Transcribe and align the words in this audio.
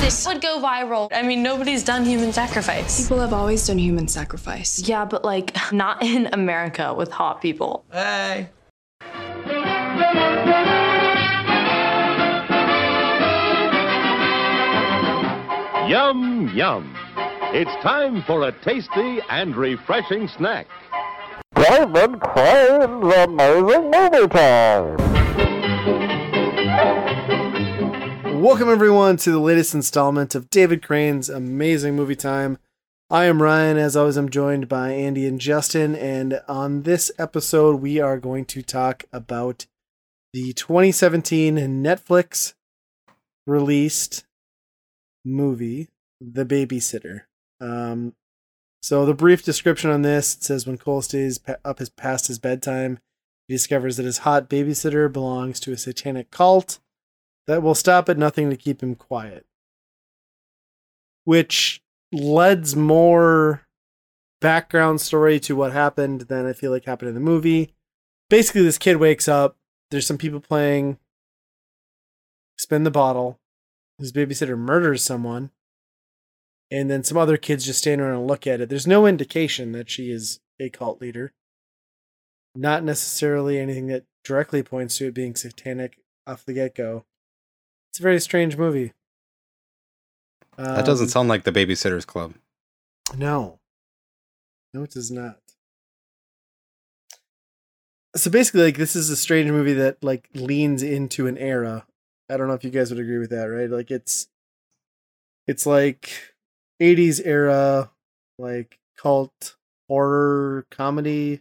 This 0.00 0.26
would 0.26 0.40
go 0.40 0.60
viral. 0.60 1.08
I 1.12 1.22
mean, 1.22 1.42
nobody's 1.42 1.82
done 1.82 2.04
human 2.04 2.32
sacrifice. 2.32 3.02
People 3.02 3.20
have 3.20 3.32
always 3.32 3.66
done 3.66 3.78
human 3.78 4.08
sacrifice. 4.08 4.80
Yeah, 4.88 5.04
but 5.04 5.24
like, 5.24 5.54
not 5.72 6.02
in 6.02 6.28
America 6.32 6.94
with 6.94 7.10
hot 7.10 7.40
people. 7.42 7.84
Hey. 7.92 8.48
Yum, 15.88 16.50
yum. 16.54 16.96
It's 17.52 17.70
time 17.82 18.22
for 18.26 18.48
a 18.48 18.52
tasty 18.64 19.20
and 19.30 19.56
refreshing 19.56 20.28
snack. 20.28 20.66
David 21.54 22.20
Crane's 22.20 23.14
Amazing 23.14 23.90
Movie 23.90 24.28
Time. 24.28 25.05
Welcome, 28.42 28.68
everyone, 28.68 29.16
to 29.18 29.30
the 29.30 29.38
latest 29.38 29.74
installment 29.74 30.34
of 30.34 30.50
David 30.50 30.82
Crane's 30.82 31.30
Amazing 31.30 31.96
Movie 31.96 32.14
Time. 32.14 32.58
I 33.08 33.24
am 33.24 33.42
Ryan. 33.42 33.78
As 33.78 33.96
always, 33.96 34.18
I'm 34.18 34.28
joined 34.28 34.68
by 34.68 34.90
Andy 34.90 35.26
and 35.26 35.40
Justin. 35.40 35.96
And 35.96 36.42
on 36.46 36.82
this 36.82 37.10
episode, 37.18 37.80
we 37.80 37.98
are 37.98 38.18
going 38.18 38.44
to 38.44 38.60
talk 38.60 39.04
about 39.10 39.64
the 40.34 40.52
2017 40.52 41.56
Netflix 41.56 42.52
released 43.46 44.26
movie, 45.24 45.88
The 46.20 46.44
Babysitter. 46.44 47.22
Um, 47.58 48.12
so, 48.82 49.06
the 49.06 49.14
brief 49.14 49.42
description 49.42 49.88
on 49.90 50.02
this 50.02 50.36
says 50.40 50.66
when 50.66 50.76
Cole 50.76 51.00
stays 51.00 51.40
up 51.64 51.78
his 51.78 51.88
past 51.88 52.26
his 52.26 52.38
bedtime, 52.38 52.98
he 53.48 53.54
discovers 53.54 53.96
that 53.96 54.04
his 54.04 54.18
hot 54.18 54.50
babysitter 54.50 55.10
belongs 55.10 55.58
to 55.60 55.72
a 55.72 55.78
satanic 55.78 56.30
cult 56.30 56.80
that 57.46 57.62
will 57.62 57.74
stop 57.74 58.08
at 58.08 58.18
nothing 58.18 58.50
to 58.50 58.56
keep 58.56 58.82
him 58.82 58.94
quiet. 58.94 59.46
Which 61.24 61.80
leads 62.12 62.76
more 62.76 63.62
background 64.40 65.00
story 65.00 65.40
to 65.40 65.56
what 65.56 65.72
happened 65.72 66.22
than 66.22 66.46
I 66.46 66.52
feel 66.52 66.70
like 66.70 66.84
happened 66.84 67.08
in 67.08 67.14
the 67.14 67.20
movie. 67.20 67.74
Basically, 68.28 68.62
this 68.62 68.78
kid 68.78 68.96
wakes 68.96 69.28
up, 69.28 69.56
there's 69.90 70.06
some 70.06 70.18
people 70.18 70.40
playing 70.40 70.98
Spin 72.58 72.84
the 72.84 72.90
Bottle. 72.90 73.38
His 73.98 74.12
babysitter 74.12 74.58
murders 74.58 75.02
someone. 75.02 75.50
And 76.70 76.90
then 76.90 77.04
some 77.04 77.16
other 77.16 77.36
kids 77.36 77.64
just 77.64 77.78
stand 77.78 78.00
around 78.00 78.16
and 78.16 78.26
look 78.26 78.46
at 78.46 78.60
it. 78.60 78.68
There's 78.68 78.86
no 78.86 79.06
indication 79.06 79.72
that 79.72 79.88
she 79.88 80.10
is 80.10 80.40
a 80.58 80.68
cult 80.68 81.00
leader. 81.00 81.32
Not 82.54 82.82
necessarily 82.82 83.58
anything 83.58 83.86
that 83.86 84.04
directly 84.24 84.62
points 84.62 84.98
to 84.98 85.06
it 85.06 85.14
being 85.14 85.36
satanic 85.36 86.00
off 86.26 86.44
the 86.44 86.54
get 86.54 86.74
go. 86.74 87.04
It's 87.96 88.00
a 88.00 88.02
very 88.02 88.20
strange 88.20 88.58
movie. 88.58 88.92
That 90.58 90.84
doesn't 90.84 91.04
Um, 91.06 91.08
sound 91.08 91.28
like 91.30 91.44
the 91.44 91.50
Babysitter's 91.50 92.04
Club. 92.04 92.34
No. 93.16 93.58
No, 94.74 94.82
it 94.82 94.90
does 94.90 95.10
not. 95.10 95.40
So 98.14 98.30
basically, 98.30 98.64
like 98.64 98.76
this 98.76 98.96
is 98.96 99.08
a 99.08 99.16
strange 99.16 99.50
movie 99.50 99.72
that 99.72 100.04
like 100.04 100.28
leans 100.34 100.82
into 100.82 101.26
an 101.26 101.38
era. 101.38 101.86
I 102.28 102.36
don't 102.36 102.48
know 102.48 102.52
if 102.52 102.64
you 102.64 102.70
guys 102.70 102.90
would 102.90 103.00
agree 103.00 103.16
with 103.16 103.30
that, 103.30 103.44
right? 103.44 103.70
Like 103.70 103.90
it's 103.90 104.28
it's 105.46 105.64
like 105.64 106.10
80s 106.82 107.22
era, 107.24 107.90
like 108.38 108.78
cult 108.98 109.56
horror 109.88 110.66
comedy. 110.70 111.40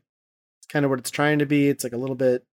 It's 0.62 0.68
kind 0.70 0.86
of 0.86 0.90
what 0.90 1.00
it's 1.00 1.12
trying 1.12 1.40
to 1.40 1.46
be. 1.46 1.68
It's 1.68 1.84
like 1.84 1.92
a 1.92 1.98
little 1.98 2.16
bit 2.16 2.46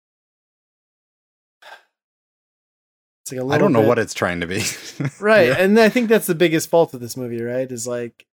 it's 3.23 3.33
like 3.33 3.41
a 3.41 3.45
little 3.45 3.53
I 3.55 3.59
don't 3.59 3.73
know 3.73 3.81
bit- 3.81 3.89
what 3.89 3.98
it's 3.98 4.15
trying 4.15 4.41
to 4.41 4.47
be. 4.47 4.62
Right. 5.20 5.48
Yeah. 5.48 5.56
And 5.59 5.78
I 5.78 5.89
think 5.89 6.09
that's 6.09 6.27
the 6.27 6.34
biggest 6.34 6.69
fault 6.70 6.92
of 6.95 7.01
this 7.01 7.17
movie, 7.17 7.42
right? 7.42 7.70
Is 7.70 7.87
like 7.87 8.27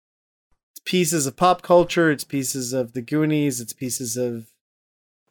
it's 0.73 0.81
pieces 0.85 1.27
of 1.27 1.37
pop 1.37 1.63
culture, 1.63 2.11
it's 2.11 2.25
pieces 2.25 2.73
of 2.73 2.93
the 2.95 3.03
Goonies, 3.03 3.61
it's 3.61 3.73
pieces 3.73 4.17
of 4.17 4.47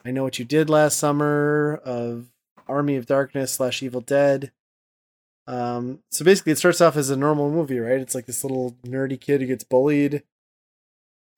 I 0.04 0.10
Know 0.12 0.22
What 0.24 0.38
You 0.38 0.44
Did 0.44 0.70
Last 0.70 0.96
Summer, 0.96 1.80
of 1.84 2.26
Army 2.68 2.96
of 2.96 3.06
Darkness 3.06 3.52
slash 3.52 3.82
Evil 3.82 4.00
Dead. 4.00 4.52
Um, 5.46 6.00
so 6.10 6.24
basically 6.24 6.52
it 6.52 6.58
starts 6.58 6.80
off 6.80 6.96
as 6.96 7.10
a 7.10 7.16
normal 7.16 7.50
movie, 7.50 7.78
right? 7.80 8.00
It's 8.00 8.14
like 8.14 8.26
this 8.26 8.44
little 8.44 8.76
nerdy 8.84 9.18
kid 9.20 9.40
who 9.40 9.46
gets 9.46 9.64
bullied 9.64 10.22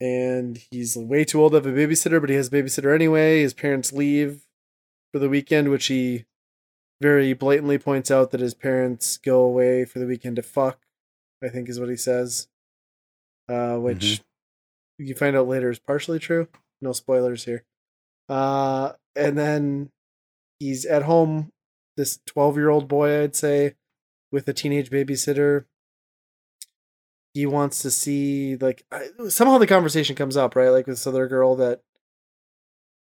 and 0.00 0.58
he's 0.70 0.96
way 0.96 1.24
too 1.24 1.40
old 1.40 1.52
to 1.52 1.56
have 1.56 1.66
a 1.66 1.72
babysitter, 1.72 2.20
but 2.20 2.30
he 2.30 2.36
has 2.36 2.48
a 2.48 2.50
babysitter 2.50 2.94
anyway. 2.94 3.40
His 3.42 3.54
parents 3.54 3.92
leave 3.92 4.42
for 5.12 5.18
the 5.18 5.28
weekend, 5.28 5.68
which 5.70 5.86
he 5.86 6.24
very 7.00 7.32
blatantly 7.32 7.78
points 7.78 8.10
out 8.10 8.30
that 8.30 8.40
his 8.40 8.54
parents 8.54 9.16
go 9.16 9.40
away 9.40 9.84
for 9.84 9.98
the 9.98 10.06
weekend 10.06 10.36
to 10.36 10.42
fuck, 10.42 10.78
I 11.42 11.48
think 11.48 11.68
is 11.68 11.80
what 11.80 11.88
he 11.88 11.96
says. 11.96 12.48
Uh, 13.48 13.76
which 13.76 14.20
you 14.98 15.14
find 15.14 15.36
out 15.36 15.48
later 15.48 15.70
is 15.70 15.78
partially 15.78 16.18
true. 16.18 16.46
No 16.80 16.92
spoilers 16.92 17.44
here. 17.44 17.64
Uh, 18.28 18.92
and 19.16 19.36
then 19.36 19.90
he's 20.58 20.84
at 20.86 21.02
home, 21.02 21.50
this 21.96 22.20
12 22.26 22.56
year 22.56 22.68
old 22.68 22.86
boy, 22.86 23.22
I'd 23.22 23.34
say, 23.34 23.74
with 24.30 24.46
a 24.46 24.52
teenage 24.52 24.90
babysitter. 24.90 25.64
He 27.34 27.46
wants 27.46 27.82
to 27.82 27.90
see, 27.90 28.56
like, 28.56 28.84
I, 28.92 29.08
somehow 29.28 29.58
the 29.58 29.66
conversation 29.66 30.16
comes 30.16 30.36
up, 30.36 30.54
right? 30.54 30.68
Like 30.70 30.86
with 30.86 30.96
this 30.96 31.06
other 31.06 31.26
girl 31.28 31.56
that 31.56 31.80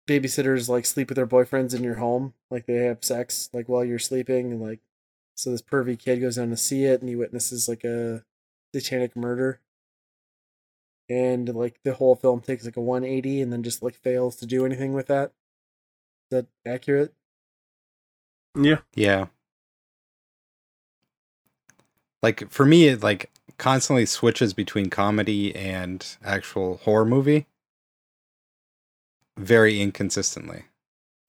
babysitters 0.08 0.70
like 0.70 0.86
sleep 0.86 1.10
with 1.10 1.18
their 1.18 1.28
boyfriends 1.28 1.76
in 1.76 1.84
your 1.84 1.96
home 1.96 2.34
like 2.50 2.66
they 2.66 2.76
have 2.76 3.04
sex 3.04 3.50
like 3.54 3.68
while 3.70 3.84
you're 3.86 4.00
sleeping 4.00 4.52
and 4.52 4.62
like 4.62 4.80
so 5.36 5.52
this 5.52 5.62
pervy 5.62 6.00
kid 6.00 6.22
goes 6.22 6.38
down 6.38 6.50
to 6.50 6.58
see 6.58 6.86
it 6.86 7.02
and 7.02 7.10
he 7.10 7.16
witnesses 7.16 7.70
like 7.70 7.84
a 7.84 8.24
satanic 8.74 9.16
murder 9.16 9.60
and 11.10 11.54
like 11.54 11.80
the 11.84 11.94
whole 11.96 12.16
film 12.16 12.42
takes 12.42 12.66
like 12.66 12.78
a 12.78 12.82
180 12.82 13.42
and 13.42 13.52
then 13.54 13.64
just 13.64 13.84
like 13.84 13.96
fails 13.96 14.36
to 14.38 14.46
do 14.46 14.66
anything 14.66 14.94
with 14.94 15.08
that 15.08 15.32
is 16.32 16.32
that 16.32 16.48
accurate 16.66 17.14
Yeah. 18.56 18.80
yeah. 18.96 19.28
Like 22.24 22.50
for 22.50 22.66
me, 22.66 22.88
it 22.88 23.04
like 23.04 23.30
constantly 23.58 24.06
switches 24.06 24.54
between 24.54 24.90
comedy 24.90 25.56
and 25.56 26.06
actual 26.24 26.78
horror 26.78 27.06
movie. 27.06 27.46
Very 29.38 29.80
inconsistently. 29.82 30.64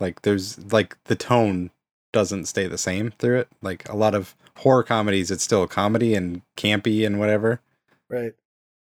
Like 0.01 0.23
there's 0.23 0.59
like 0.73 0.97
the 1.05 1.17
tone 1.17 1.71
doesn't 2.13 2.47
stay 2.47 2.67
the 2.67 2.79
same 2.79 3.13
through 3.19 3.39
it. 3.41 3.49
Like 3.63 3.89
a 3.89 3.97
lot 3.97 4.15
of 4.15 4.35
horror 4.59 4.83
comedies, 4.83 5.31
it's 5.31 5.45
still 5.45 5.63
a 5.63 5.69
comedy 5.69 6.15
and 6.15 6.43
campy 6.57 7.05
and 7.07 7.19
whatever. 7.19 7.61
right 8.09 8.35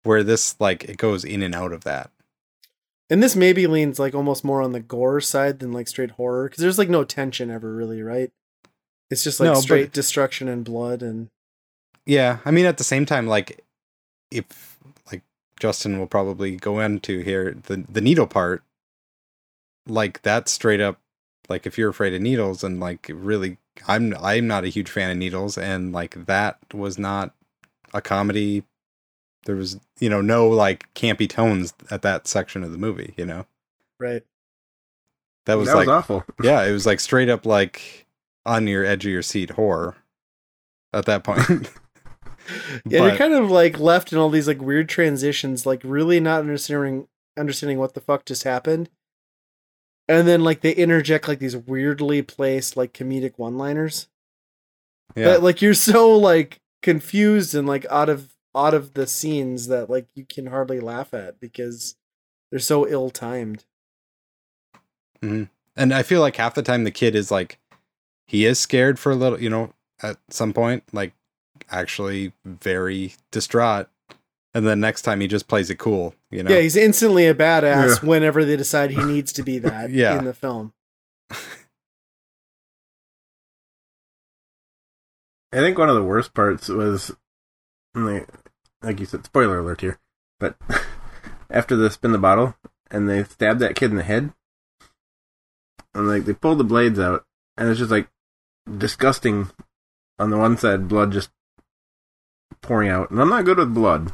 Where 0.04 0.24
this 0.24 0.56
like 0.60 0.84
it 0.86 0.98
goes 0.98 1.24
in 1.24 1.42
and 1.44 1.54
out 1.56 1.72
of 1.74 1.84
that. 1.84 2.10
and 3.10 3.22
this 3.22 3.36
maybe 3.36 3.68
leans 3.68 4.00
like 4.00 4.16
almost 4.16 4.44
more 4.44 4.62
on 4.62 4.72
the 4.72 4.80
gore 4.80 5.22
side 5.22 5.60
than 5.60 5.72
like 5.72 5.88
straight 5.88 6.12
horror 6.12 6.46
because 6.50 6.62
there's 6.62 6.78
like 6.80 6.90
no 6.90 7.04
tension 7.04 7.52
ever 7.52 7.74
really 7.74 8.02
right 8.02 8.32
it's 9.12 9.24
just 9.24 9.40
like 9.40 9.48
No, 9.48 9.54
but- 9.54 9.62
straight 9.62 9.92
destruction 9.92 10.48
and 10.48 10.64
blood 10.66 11.02
and 11.04 11.30
Yeah, 12.06 12.40
I 12.46 12.52
mean 12.52 12.66
at 12.66 12.78
the 12.78 12.84
same 12.84 13.06
time, 13.06 13.28
like 13.28 13.64
if 14.32 14.80
like 15.12 15.22
Justin 15.60 16.00
will 16.00 16.08
probably 16.08 16.56
go 16.56 16.80
into 16.80 17.20
here 17.20 17.56
the 17.68 17.86
the 17.88 18.02
needle 18.02 18.26
part, 18.28 18.64
like 19.88 20.22
that's 20.22 20.52
straight 20.52 20.82
up 20.82 21.00
like 21.50 21.66
if 21.66 21.78
you're 21.78 21.90
afraid 21.90 22.14
of 22.14 22.22
needles 22.22 22.64
and 22.64 22.80
like 22.80 23.10
really 23.14 23.58
I'm 23.88 24.16
I'm 24.22 24.48
not 24.48 24.64
a 24.64 24.70
huge 24.70 24.90
fan 24.90 25.12
of 25.12 25.18
needles 25.18 25.58
and 25.58 25.92
like 25.92 26.26
that 26.26 26.58
was 26.74 26.98
not 26.98 27.34
a 27.94 28.02
comedy. 28.02 28.64
There 29.46 29.56
was 29.56 29.80
you 30.00 30.10
know 30.10 30.22
no 30.22 30.48
like 30.48 30.92
campy 30.94 31.30
tones 31.30 31.74
at 31.92 32.02
that 32.04 32.28
section 32.28 32.64
of 32.64 32.72
the 32.72 32.78
movie. 32.78 33.14
You 33.18 33.26
know 33.26 33.46
right 34.00 34.24
that 35.46 35.56
was 35.56 35.68
that 35.68 35.76
like 35.76 35.88
was 35.88 35.94
awful. 35.94 36.24
yeah 36.44 36.64
it 36.64 36.72
was 36.72 36.86
like 36.86 37.00
straight 37.00 37.30
up 37.30 37.46
like 37.46 38.06
on 38.46 38.68
your 38.68 38.86
edge 38.86 39.06
of 39.06 39.12
your 39.12 39.22
seat 39.22 39.52
horror 39.52 39.96
at 40.94 41.06
that 41.06 41.24
point. 41.24 41.70
Yeah, 42.86 43.08
you're 43.08 43.16
kind 43.16 43.34
of 43.34 43.50
like 43.50 43.80
left 43.80 44.12
in 44.12 44.18
all 44.18 44.30
these 44.30 44.48
like 44.50 44.62
weird 44.62 44.90
transitions, 44.90 45.66
like 45.66 45.82
really 45.84 46.20
not 46.20 46.42
understanding 46.42 47.08
understanding 47.38 47.80
what 47.80 47.94
the 47.94 48.02
fuck 48.02 48.26
just 48.26 48.44
happened. 48.44 48.90
And 50.08 50.28
then 50.28 50.44
like 50.44 50.62
they 50.62 50.74
interject 50.74 51.28
like 51.28 51.40
these 51.40 51.56
weirdly 51.56 52.22
placed 52.22 52.76
like 52.76 52.94
comedic 52.94 53.34
one-liners. 53.38 54.08
yeah. 55.16 55.26
That 55.26 55.44
like 55.44 55.62
you're 55.62 55.74
so 55.74 56.12
like 56.12 56.60
confused 56.82 57.56
and 57.56 57.68
like 57.68 57.86
out 57.90 58.10
of 58.10 58.36
out 58.56 58.74
of 58.74 58.94
the 58.94 59.08
scenes 59.08 59.68
that 59.68 59.90
like 59.90 60.08
you 60.14 60.26
can 60.26 60.48
hardly 60.48 60.80
laugh 60.80 61.14
at 61.14 61.40
because 61.40 61.96
they're 62.52 62.60
so 62.60 62.88
ill-timed. 62.88 63.66
Mm-hmm. 65.22 65.46
And 65.76 65.94
I 65.94 66.04
feel 66.04 66.22
like 66.22 66.36
half 66.36 66.54
the 66.54 66.62
time 66.62 66.84
the 66.84 66.92
kid 66.92 67.16
is 67.16 67.32
like, 67.32 67.58
he 68.28 68.46
is 68.46 68.60
scared 68.60 69.00
for 69.00 69.12
a 69.12 69.16
little, 69.16 69.42
you 69.42 69.50
know, 69.50 69.74
at 70.02 70.18
some 70.30 70.54
point, 70.54 70.84
like 70.92 71.14
actually 71.72 72.34
very 72.46 73.16
distraught. 73.32 73.90
And 74.56 74.68
then 74.68 74.80
next 74.80 75.02
time 75.02 75.20
he 75.20 75.28
just 75.28 75.48
plays 75.48 75.70
it 75.72 75.80
cool, 75.80 76.14
you 76.30 76.44
know? 76.44 76.52
Yeah, 76.54 76.60
he's 76.62 76.76
instantly 76.76 77.26
a 77.28 77.34
badass 77.34 78.04
whenever 78.04 78.46
they 78.46 78.56
decide 78.56 78.92
he 78.92 79.02
needs 79.04 79.34
to 79.34 79.44
be 79.44 79.58
that 79.60 79.90
Yeah. 79.90 80.20
in 80.20 80.26
the 80.26 80.34
film. 80.34 80.74
I 85.52 85.58
think 85.58 85.78
one 85.78 85.90
of 85.90 85.96
the 85.96 86.04
worst 86.04 86.34
parts 86.34 86.68
was 86.70 87.12
and 87.94 88.08
they, 88.08 88.26
like 88.82 89.00
you 89.00 89.06
said, 89.06 89.26
spoiler 89.26 89.60
alert 89.60 89.82
here, 89.82 90.00
but 90.40 90.56
after 91.50 91.76
they 91.76 91.90
spin 91.90 92.12
the 92.12 92.18
bottle 92.18 92.56
and 92.90 93.08
they 93.08 93.24
stab 93.24 93.60
that 93.60 93.76
kid 93.76 93.92
in 93.92 93.98
the 93.98 94.04
head, 94.04 94.34
and 95.94 96.08
like 96.08 96.26
they 96.26 96.34
pull 96.34 96.56
the 96.56 96.64
blades 96.64 97.00
out, 97.00 97.26
and 97.56 97.70
it's 97.70 97.80
just 97.80 97.92
like 97.92 98.08
disgusting. 98.78 99.50
On 100.20 100.30
the 100.30 100.38
one 100.38 100.58
side, 100.58 100.88
blood 100.88 101.12
just 101.12 101.32
pouring 102.62 102.88
out, 102.90 103.10
and 103.10 103.20
I'm 103.20 103.30
not 103.30 103.46
good 103.46 103.58
with 103.58 103.74
blood. 103.74 104.12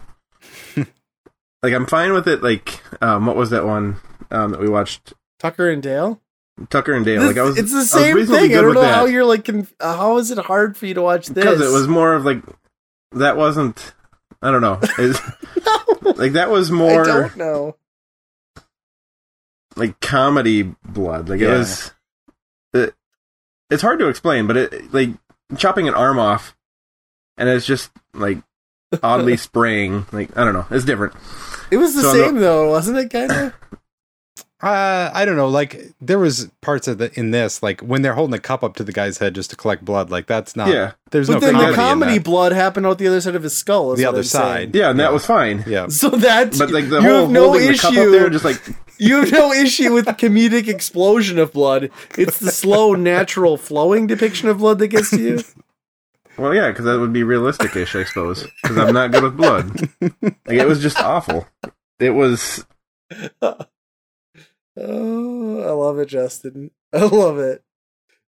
like 1.64 1.74
I'm 1.74 1.86
fine 1.86 2.14
with 2.14 2.28
it. 2.28 2.42
Like 2.44 2.82
um, 3.02 3.26
what 3.26 3.36
was 3.36 3.50
that 3.52 3.66
one 3.66 3.98
um, 4.32 4.52
that 4.52 4.60
we 4.60 4.70
watched? 4.70 5.14
Tucker 5.40 5.70
and 5.70 5.82
Dale. 5.82 6.22
Tucker 6.70 6.94
and 6.94 7.06
Dale. 7.06 7.22
This- 7.22 7.30
like 7.30 7.38
I 7.38 7.44
was, 7.44 7.58
it's 7.58 7.74
I 7.74 7.76
the 7.80 7.86
same 7.86 8.16
reasonably 8.16 8.50
thing. 8.50 8.58
I 8.58 8.62
don't 8.62 8.74
know 8.74 8.82
that. 8.82 8.96
how 8.96 9.06
you're 9.06 9.26
like. 9.26 9.46
Conf- 9.46 9.74
uh, 9.80 9.96
how 9.96 10.18
is 10.18 10.32
it 10.32 10.38
hard 10.38 10.76
for 10.76 10.86
you 10.86 10.94
to 10.96 11.02
watch 11.02 11.28
this? 11.28 11.36
because 11.36 11.62
it 11.62 11.74
was 11.74 11.88
more 11.88 12.14
of 12.14 12.26
like 12.26 12.44
that 13.14 13.38
wasn't 13.38 13.94
I 14.42 14.52
don't 14.52 14.62
know 14.62 14.80
like 16.16 16.34
that 16.34 16.50
was 16.50 16.70
more. 16.72 17.02
I 17.02 17.06
don't 17.06 17.38
know. 17.38 17.76
like 19.76 20.00
comedy 20.02 20.64
blood 20.84 21.30
like 21.30 21.40
it 21.40 21.48
was 21.48 21.92
it, 22.74 22.94
it's 23.70 23.82
hard 23.82 24.00
to 24.00 24.08
explain 24.08 24.46
but 24.48 24.58
it 24.58 24.94
like 24.94 25.12
chopping 25.58 25.88
an 25.88 25.94
arm 25.94 26.20
off 26.20 26.56
and 27.38 27.48
it's 27.48 27.66
just 27.66 27.92
like 28.14 28.40
oddly 29.04 29.38
spraying 29.38 30.06
like 30.12 30.36
I 30.38 30.44
don't 30.44 30.54
know 30.54 30.66
it's 30.72 30.86
different 30.86 31.14
It 31.72 31.78
was 31.78 31.96
the 31.96 32.02
So 32.02 32.10
on 32.10 32.18
the- 32.18 32.24
same 32.26 32.36
though, 32.38 32.70
wasn't 32.70 32.98
it? 32.98 33.10
Kind 33.10 33.32
of. 33.32 33.54
Uh, 34.62 35.10
I 35.14 35.24
don't 35.24 35.38
know. 35.38 35.48
Like 35.48 35.94
there 36.02 36.20
was 36.20 36.50
parts 36.60 36.90
of 36.90 36.98
the 36.98 37.18
in 37.18 37.32
this, 37.32 37.64
like 37.64 37.80
when 37.80 38.02
they're 38.02 38.14
holding 38.16 38.34
a 38.34 38.40
cup 38.42 38.62
up 38.62 38.76
to 38.76 38.84
the 38.84 38.92
guy's 38.92 39.18
head 39.18 39.34
just 39.34 39.52
to 39.52 39.56
collect 39.56 39.86
blood. 39.86 40.10
Like 40.10 40.28
that's 40.28 40.54
not. 40.54 40.68
yeah 40.68 40.92
There's 41.12 41.28
but 41.28 41.36
no 41.36 41.40
then 41.40 41.54
comedy, 41.54 41.72
the 41.72 41.76
comedy 41.78 42.20
blood 42.20 42.52
happened 42.52 42.86
out 42.86 42.98
the 42.98 43.08
other 43.08 43.22
side 43.22 43.36
of 43.36 43.44
his 43.44 43.56
skull. 43.56 43.94
is 43.94 44.00
The 44.00 44.06
other 44.06 44.18
I'm 44.18 44.24
saying. 44.26 44.44
side. 44.72 44.76
yeah 44.76 44.90
and 44.90 45.00
that 45.00 45.04
Yeah. 45.06 45.10
was 45.12 45.26
fine 45.26 45.64
Yeah. 45.66 45.88
So 45.90 46.10
that 46.10 46.58
but 46.58 46.72
like 46.72 46.90
the 46.90 46.98
you 47.00 47.08
whole 47.10 47.22
have 47.22 47.30
no 47.30 47.44
holding 47.52 47.68
the 47.72 47.78
cup 47.78 47.86
up 47.86 47.98
issue. 48.00 48.12
there 48.12 48.30
just 48.30 48.44
like 48.44 48.62
you 48.98 49.22
have 49.22 49.32
no 49.32 49.54
issue 49.54 49.94
with 49.94 50.08
the 50.08 50.14
comedic 50.14 50.68
explosion 50.68 51.40
of 51.40 51.54
blood. 51.54 51.90
It's 52.18 52.40
the 52.40 52.52
slow, 52.52 52.96
natural 52.96 53.56
flowing 53.56 54.08
depiction 54.08 54.50
of 54.50 54.58
blood 54.58 54.80
that 54.80 54.88
gets 54.90 55.12
to 55.12 55.22
you. 55.22 55.40
well 56.40 56.54
yeah 56.54 56.70
because 56.70 56.86
that 56.86 57.00
would 57.00 57.14
be 57.14 57.24
realistic-ish 57.24 57.96
I 57.96 58.04
suppose 58.04 58.48
because 58.62 58.78
I'm 58.78 58.94
not 58.94 59.12
good 59.12 59.24
with 59.24 59.38
blood 59.38 59.90
like 60.02 60.58
it 60.58 60.68
was 60.68 60.82
just 60.82 61.00
awful 61.00 61.48
it 62.00 62.12
was 62.12 62.66
Oh, 64.82 65.62
I 65.62 65.72
love 65.72 66.00
it, 66.00 66.08
Justin. 66.08 66.72
I 66.94 67.04
love 67.06 67.38
it. 67.38 67.64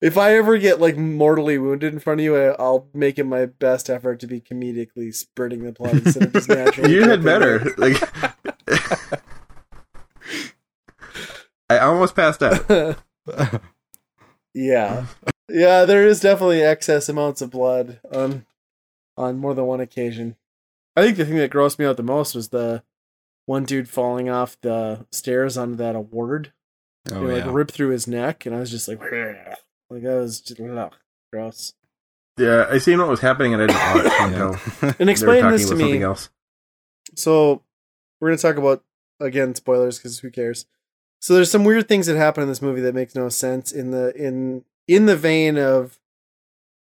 If 0.02 0.18
I 0.18 0.36
ever 0.38 0.58
get 0.58 0.80
like 0.80 0.96
mortally 0.98 1.58
wounded 1.58 1.94
in 1.94 2.00
front 2.00 2.22
of 2.22 2.24
you, 2.24 2.36
I'll 2.38 2.88
make 2.94 3.20
it 3.20 3.26
my 3.26 3.46
best 3.46 3.90
effort 3.90 4.22
to 4.22 4.28
be 4.28 4.40
comedically 4.40 5.14
spurting 5.14 5.64
the 5.64 5.74
blood 5.74 5.96
instead 6.06 6.24
of 6.24 6.34
just 6.34 6.50
naturally. 6.50 6.94
you 6.94 7.08
had 7.08 7.22
better 7.22 7.74
like 7.78 8.02
I 11.70 11.80
almost 11.80 12.16
passed 12.16 12.42
out 12.42 12.98
yeah, 14.54 15.06
yeah. 15.50 15.86
There 15.86 16.08
is 16.08 16.20
definitely 16.20 16.62
excess 16.62 17.10
amounts 17.10 17.42
of 17.42 17.52
blood 17.52 18.00
on 18.12 18.46
on 19.18 19.38
more 19.38 19.54
than 19.54 19.66
one 19.66 19.80
occasion. 19.80 20.36
I 20.96 21.04
think 21.04 21.18
the 21.18 21.26
thing 21.26 21.38
that 21.38 21.52
grossed 21.52 21.80
me 21.80 21.86
out 21.86 21.98
the 21.98 22.04
most 22.04 22.36
was 22.36 22.50
the 22.50 22.84
one 23.46 23.66
dude 23.66 23.90
falling 23.90 24.30
off 24.30 24.58
the 24.62 25.06
stairs 25.12 25.58
onto 25.58 25.76
that 25.76 25.96
award. 25.96 26.54
Oh, 27.12 27.22
know, 27.22 27.30
yeah. 27.30 27.46
like 27.46 27.54
ripped 27.54 27.72
through 27.72 27.90
his 27.90 28.08
neck, 28.08 28.46
and 28.46 28.56
I 28.56 28.60
was 28.60 28.70
just 28.70 28.88
like, 28.88 29.02
like 29.02 30.04
that 30.04 30.16
was 30.16 30.42
just 30.42 30.60
ugh, 30.60 30.94
gross. 31.32 31.74
Yeah, 32.38 32.68
I 32.70 32.78
seen 32.78 33.00
what 33.00 33.10
was 33.10 33.20
happening 33.20 33.54
and 33.54 33.64
I 33.64 33.68
didn't 33.68 34.12
want 34.12 34.32
it 34.32 34.82
Yeah. 34.82 34.94
And 35.00 35.10
explain 35.10 35.50
this 35.52 35.68
to 35.70 35.76
me. 35.76 36.02
else. 36.02 36.30
So 37.16 37.64
we're 38.20 38.30
gonna 38.30 38.38
talk 38.38 38.56
about 38.56 38.84
again 39.20 39.56
spoilers 39.56 39.98
because 39.98 40.20
who 40.20 40.32
cares? 40.32 40.66
So 41.20 41.34
there's 41.34 41.52
some 41.52 41.66
weird 41.66 41.90
things 41.90 42.08
that 42.08 42.16
happen 42.16 42.44
in 42.44 42.50
this 42.50 42.62
movie 42.62 42.82
that 42.82 42.96
makes 42.96 43.14
no 43.14 43.28
sense 43.28 43.74
in 43.74 43.92
the 43.92 44.16
in 44.16 44.64
in 44.90 45.06
the 45.06 45.16
vein 45.16 45.58
of 45.58 46.00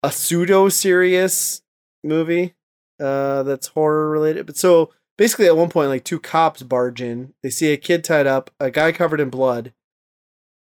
a 0.03 0.13
pseudo 0.13 0.69
serious 0.69 1.61
movie 2.03 2.55
uh 3.01 3.43
that's 3.43 3.69
horror 3.69 4.09
related. 4.09 4.47
But 4.47 4.57
so 4.57 4.91
basically 5.19 5.47
at 5.47 5.57
one 5.57 5.69
point 5.69 5.89
like 5.89 6.05
two 6.05 6.21
cops 6.21 6.63
barge 6.63 7.03
in, 7.03 7.35
they 7.43 7.51
see 7.51 7.73
a 7.73 7.77
kid 7.77 8.05
tied 8.05 8.27
up, 8.27 8.51
a 8.61 8.71
guy 8.71 8.93
covered 8.93 9.21
in 9.21 9.29
blood, 9.29 9.73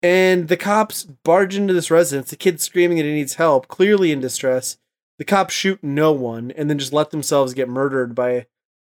and 0.03 0.49
the 0.49 0.57
cops 0.57 1.05
barge 1.05 1.55
into 1.55 1.75
this 1.75 1.91
residence, 1.91 2.31
the 2.31 2.37
kid 2.37 2.61
screaming 2.61 2.97
that 2.97 3.05
he 3.05 3.13
needs 3.13 3.35
help, 3.35 3.69
clearly 3.69 4.11
in 4.11 4.21
distress. 4.21 4.79
The 5.19 5.25
cops 5.25 5.53
shoot 5.53 5.83
no 5.83 6.13
one 6.13 6.53
and 6.53 6.71
then 6.71 6.79
just 6.79 6.93
let 6.93 7.11
themselves 7.11 7.53
get 7.53 7.69
murdered 7.69 8.15
by 8.15 8.47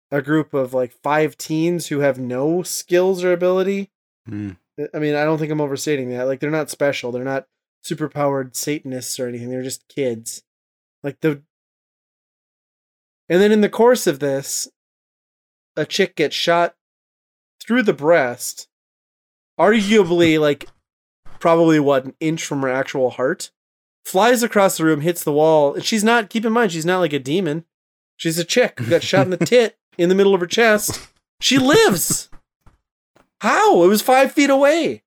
a 0.10 0.22
group 0.22 0.54
of 0.54 0.74
like 0.74 0.94
five 1.04 1.38
teens 1.38 1.88
who 1.88 2.00
have 2.00 2.18
no 2.18 2.64
skills 2.64 3.24
or 3.24 3.34
ability. 3.34 3.92
Hmm. 4.28 4.52
I 4.94 5.00
mean, 5.00 5.16
I 5.16 5.26
don't 5.26 5.38
think 5.38 5.52
I'm 5.52 5.62
overstating 5.62 6.10
that. 6.10 6.24
Like, 6.24 6.40
they're 6.40 6.50
not 6.50 6.70
special. 6.70 7.12
They're 7.12 7.24
not 7.24 7.48
superpowered 7.84 8.56
Satanists 8.56 9.20
or 9.20 9.28
anything. 9.28 9.50
They're 9.50 9.64
just 9.64 9.88
kids. 9.88 10.44
Like 11.04 11.20
the. 11.22 11.42
And 13.30 13.42
then 13.42 13.52
in 13.52 13.62
the 13.62 13.70
course 13.70 14.08
of 14.08 14.20
this, 14.20 14.68
a 15.76 15.86
chick 15.86 16.16
gets 16.16 16.36
shot 16.36 16.76
through 17.62 17.84
the 17.84 17.94
breast, 17.94 18.68
arguably 19.60 20.40
like 20.40 20.68
probably 21.40 21.80
what 21.80 22.06
an 22.06 22.16
inch 22.20 22.46
from 22.46 22.62
her 22.62 22.70
actual 22.70 23.12
heart, 23.12 23.52
flies 24.06 24.44
across 24.44 24.78
the 24.78 24.86
room, 24.86 25.02
hits 25.02 25.24
the 25.24 25.32
wall, 25.32 25.74
and 25.74 25.84
she's 25.84 26.04
not. 26.04 26.30
Keep 26.30 26.46
in 26.46 26.54
mind, 26.54 26.72
she's 26.72 26.86
not 26.86 27.00
like 27.00 27.14
a 27.14 27.20
demon. 27.20 27.66
She's 28.18 28.38
a 28.38 28.44
chick 28.44 28.80
who 28.80 28.90
got 28.90 29.04
shot 29.04 29.26
in 29.26 29.32
the 29.32 29.38
tit 29.46 29.78
in 29.98 30.10
the 30.10 30.16
middle 30.16 30.34
of 30.36 30.42
her 30.42 30.48
chest. 30.48 31.10
She 31.40 31.58
lives. 31.58 32.30
How? 33.40 33.84
It 33.84 33.88
was 33.88 34.04
five 34.04 34.32
feet 34.32 34.52
away. 34.52 35.04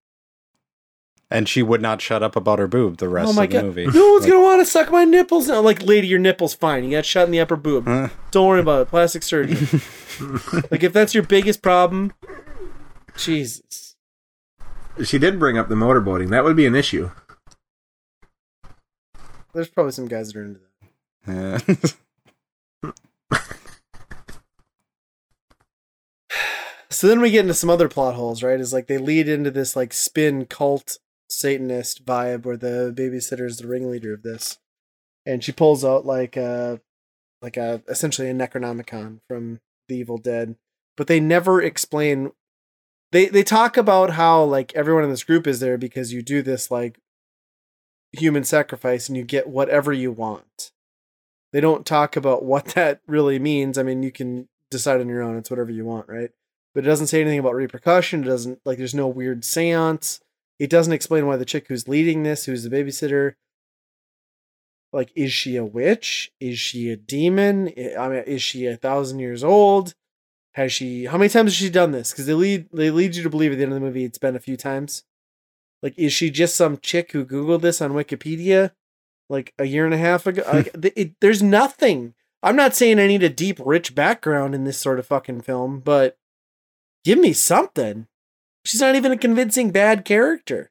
And 1.31 1.49
she 1.49 1.63
would 1.63 1.81
not 1.83 2.01
shut 2.01 2.23
up 2.23 2.37
about 2.37 2.59
her 2.59 2.67
boob 2.69 2.99
the 2.99 3.09
rest 3.09 3.31
oh 3.31 3.33
my 3.33 3.45
of 3.45 3.51
the 3.51 3.55
god! 3.57 3.65
movie. 3.65 3.87
No 3.87 4.13
one's 4.13 4.23
Like, 4.25 4.33
gonna 4.33 4.43
want 4.45 4.61
to 4.63 4.67
suck 4.67 4.91
my 4.91 5.05
nipples 5.05 5.49
now. 5.49 5.61
Like, 5.61 5.83
lady, 5.83 6.07
your 6.07 6.19
nipples 6.19 6.55
fine. 6.55 6.85
You 6.85 6.91
got 6.91 7.05
shot 7.05 7.25
in 7.27 7.31
the 7.33 7.41
upper 7.41 7.57
boob. 7.57 7.87
huh? 7.87 8.09
Don't 8.31 8.49
worry 8.49 8.61
about 8.61 8.83
it. 8.83 8.89
Plastic 8.89 9.23
surgery. 9.23 9.57
like, 10.71 10.83
if 10.83 10.93
that's 10.93 11.15
your 11.15 11.23
biggest 11.25 11.63
problem, 11.63 12.13
Jesus. 13.17 13.97
She 15.05 15.19
did 15.19 15.39
bring 15.41 15.59
up 15.59 15.69
the 15.69 15.75
motorboating. 15.75 16.31
That 16.31 16.45
would 16.45 16.57
be 16.57 16.67
an 16.67 16.75
issue. 16.77 17.11
There's 19.53 19.69
probably 19.69 19.93
some 19.93 20.07
guys 20.09 20.33
that 20.33 20.39
are 20.39 20.45
into 20.45 20.61
that. 21.27 21.63
Yeah. 22.85 22.91
So 26.91 27.09
then 27.09 27.21
we 27.21 27.31
get 27.33 27.41
into 27.41 27.55
some 27.55 27.71
other 27.71 27.89
plot 27.89 28.15
holes, 28.15 28.43
right? 28.43 28.61
Is 28.61 28.73
like 28.73 28.87
they 28.87 28.99
lead 28.99 29.29
into 29.29 29.51
this 29.51 29.75
like 29.75 29.93
spin 29.93 30.47
cult 30.47 30.99
Satanist 31.39 32.05
vibe 32.05 32.45
where 32.45 32.57
the 32.57 32.93
babysitter 32.97 33.47
is 33.47 33.59
the 33.59 33.67
ringleader 33.67 34.13
of 34.15 34.23
this. 34.23 34.59
And 35.27 35.43
she 35.43 35.53
pulls 35.53 35.85
out 35.85 36.05
like 36.05 36.37
a 36.37 36.81
like 37.41 37.57
a 37.57 37.83
essentially 37.89 38.29
a 38.29 38.35
Necronomicon 38.35 39.21
from 39.29 39.61
the 39.89 39.97
Evil 39.97 40.19
Dead. 40.19 40.57
But 40.97 41.07
they 41.07 41.21
never 41.21 41.63
explain 41.63 42.33
they 43.13 43.27
they 43.27 43.43
talk 43.43 43.77
about 43.77 44.11
how 44.11 44.45
like 44.45 44.75
everyone 44.75 45.05
in 45.05 45.11
this 45.11 45.25
group 45.25 45.47
is 45.47 45.61
there 45.61 45.79
because 45.79 46.13
you 46.13 46.23
do 46.23 46.43
this 46.43 46.71
like 46.71 46.99
human 48.13 48.45
sacrifice 48.45 49.09
and 49.09 49.17
you 49.17 49.25
get 49.25 49.49
whatever 49.49 49.93
you 49.93 50.13
want. 50.13 50.73
They 51.53 51.61
don't 51.61 51.87
talk 51.87 52.17
about 52.17 52.45
what 52.45 52.67
that 52.69 53.01
really 53.07 53.39
means. 53.39 53.79
I 53.79 53.83
mean, 53.83 54.03
you 54.03 54.13
can 54.13 54.49
decide 54.71 55.01
on 55.01 55.09
your 55.09 55.23
own. 55.23 55.37
It's 55.37 55.51
whatever 55.51 55.71
you 55.71 55.85
want, 55.85 56.09
right? 56.09 56.31
but 56.75 56.85
it 56.85 56.89
doesn't 56.89 57.07
say 57.07 57.21
anything 57.21 57.39
about 57.39 57.55
repercussion. 57.55 58.25
It 58.25 58.27
doesn't 58.27 58.61
like 58.65 58.79
there's 58.79 58.95
no 58.95 59.07
weird 59.07 59.45
seance. 59.45 60.21
It 60.59 60.71
doesn't 60.71 60.93
explain 60.93 61.27
why 61.27 61.37
the 61.37 61.45
chick 61.45 61.67
who's 61.69 61.89
leading 61.89 62.23
this, 62.23 62.45
who's 62.45 62.63
the 62.63 62.71
babysitter, 62.71 63.35
like 64.93 65.11
is 65.17 65.33
she 65.33 65.57
a 65.57 65.65
witch? 65.65 66.33
Is 66.41 66.59
she 66.59 66.91
a 66.91 66.97
demon? 66.97 67.73
I 67.99 68.09
mean, 68.09 68.23
is 68.27 68.43
she 68.43 68.67
a 68.67 68.77
thousand 68.77 69.19
years 69.19 69.43
old? 69.43 69.95
Has 70.53 70.73
she? 70.73 71.07
How 71.07 71.19
many 71.19 71.29
times 71.29 71.51
has 71.51 71.57
she 71.57 71.69
done 71.69 71.91
this? 71.91 72.13
Because 72.13 72.27
they 72.27 72.35
lead 72.35 72.69
they 72.73 72.91
lead 72.91 73.17
you 73.17 73.25
to 73.25 73.31
believe 73.31 73.51
at 73.51 73.59
the 73.59 73.65
end 73.65 73.73
of 73.73 73.81
the 73.81 73.85
movie 73.85 74.05
it's 74.05 74.19
been 74.19 74.37
a 74.37 74.41
few 74.41 74.57
times. 74.57 75.03
Like, 75.83 75.99
is 75.99 76.13
she 76.13 76.31
just 76.31 76.55
some 76.57 76.79
chick 76.79 77.13
who 77.13 77.27
googled 77.27 77.61
this 77.61 77.83
on 77.83 77.93
Wikipedia, 77.93 78.71
like 79.29 79.53
a 79.59 79.65
year 79.65 79.85
and 79.85 79.93
a 79.93 79.99
half 79.99 80.27
ago? 80.27 80.43
Hmm. 80.43 80.57
Like, 80.57 80.81
th- 80.81 80.95
it, 80.97 81.15
there's 81.21 81.43
nothing. 81.43 82.15
I'm 82.43 82.57
not 82.57 82.77
saying 82.77 83.01
I 83.01 83.07
need 83.07 83.23
a 83.23 83.29
deep, 83.29 83.61
rich 83.65 83.95
background 83.95 84.55
in 84.55 84.65
this 84.65 84.79
sort 84.79 84.99
of 84.99 85.07
fucking 85.07 85.41
film, 85.41 85.81
but 85.81 86.17
give 87.05 87.19
me 87.19 87.33
something. 87.33 88.07
She's 88.65 88.81
not 88.81 88.95
even 88.97 89.13
a 89.13 89.19
convincing 89.19 89.71
bad 89.71 90.05
character. 90.05 90.71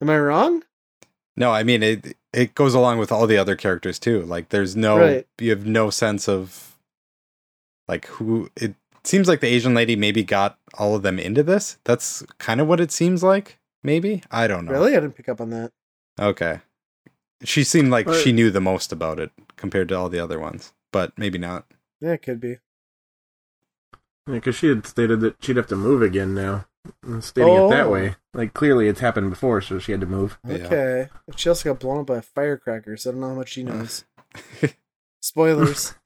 Am 0.00 0.10
I 0.10 0.18
wrong? 0.18 0.62
no, 1.36 1.50
I 1.50 1.62
mean 1.64 1.82
it. 1.82 2.16
It 2.32 2.54
goes 2.54 2.74
along 2.74 2.98
with 2.98 3.10
all 3.12 3.26
the 3.26 3.36
other 3.38 3.54
characters 3.56 3.98
too. 3.98 4.22
Like, 4.22 4.48
there's 4.50 4.74
no, 4.76 4.98
Right. 4.98 5.26
you 5.40 5.50
have 5.50 5.66
no 5.66 5.88
sense 5.90 6.28
of, 6.28 6.76
like, 7.88 8.06
who. 8.06 8.50
It 8.56 8.74
seems 9.04 9.28
like 9.28 9.40
the 9.40 9.46
Asian 9.48 9.72
lady 9.74 9.94
maybe 9.96 10.24
got 10.24 10.58
all 10.74 10.96
of 10.96 11.02
them 11.02 11.18
into 11.20 11.42
this. 11.44 11.78
That's 11.84 12.22
kind 12.38 12.60
of 12.60 12.66
what 12.66 12.80
it 12.80 12.90
seems 12.90 13.22
like. 13.22 13.58
Maybe 13.84 14.22
I 14.32 14.46
don't 14.48 14.64
know. 14.64 14.72
Really? 14.72 14.96
I 14.96 15.00
didn't 15.00 15.14
pick 15.16 15.28
up 15.28 15.40
on 15.40 15.50
that. 15.50 15.70
Okay. 16.20 16.60
She 17.44 17.62
seemed 17.64 17.90
like 17.90 18.06
But- 18.06 18.20
she 18.20 18.32
knew 18.32 18.50
the 18.50 18.60
most 18.60 18.90
about 18.92 19.18
it, 19.20 19.30
compared 19.56 19.88
to 19.90 19.94
all 19.96 20.08
the 20.08 20.20
other 20.20 20.38
ones, 20.40 20.72
but 20.92 21.16
maybe 21.18 21.38
not. 21.38 21.66
Yeah, 22.00 22.12
it 22.14 22.22
could 22.22 22.40
be. 22.40 22.58
Because 24.26 24.54
she 24.56 24.68
had 24.68 24.86
stated 24.86 25.20
that 25.20 25.36
she'd 25.42 25.56
have 25.56 25.66
to 25.68 25.76
move 25.76 26.00
again 26.02 26.34
now. 26.34 26.66
And 27.02 27.22
Stating 27.24 27.54
it 27.54 27.68
that 27.70 27.86
Oh. 27.86 27.90
way. 27.90 28.16
Like, 28.34 28.52
clearly 28.54 28.88
it's 28.88 29.00
happened 29.00 29.30
before, 29.30 29.60
so 29.60 29.78
she 29.78 29.92
had 29.92 30.00
to 30.02 30.06
move. 30.06 30.38
Yeah. 30.46 30.54
Okay. 30.56 31.08
She 31.36 31.48
also 31.48 31.70
got 31.72 31.80
blown 31.80 32.00
up 32.00 32.06
by 32.06 32.16
a 32.18 32.22
firecracker, 32.22 32.96
so 32.96 33.10
I 33.10 33.12
don't 33.12 33.20
know 33.22 33.28
how 33.30 33.34
much 33.34 33.50
she 33.50 33.62
knows. 33.62 34.04
Spoilers. 35.22 35.94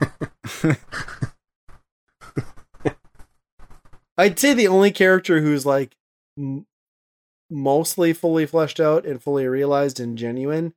I'd 4.17 4.39
say 4.39 4.53
the 4.53 4.69
only 4.69 4.91
character 4.91 5.41
who's 5.41 5.65
like 5.65 5.97
m- 6.37 6.67
mostly 7.49 8.13
fully 8.13 8.47
fleshed 8.47 8.81
out 8.81 9.07
and 9.07 9.23
fully 9.23 9.47
realized 9.47 10.01
and 10.01 10.19
genuine 10.19 10.75